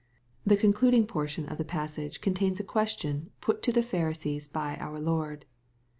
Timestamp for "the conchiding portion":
0.47-1.45